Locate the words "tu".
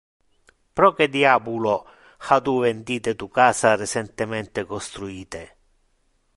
2.45-2.53, 3.19-3.27